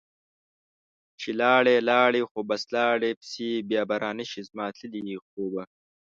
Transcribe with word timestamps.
چې 1.19 1.29
لاړي 1.41 1.75
لاړي 1.89 2.21
خو 2.29 2.39
بس 2.49 2.61
لاړي 2.75 3.11
پسي، 3.19 3.49
بیا 3.69 3.81
به 3.89 3.95
رانشي 4.03 4.41
زما 4.49 4.65
تللي 4.77 5.15
خوبه 5.27 5.63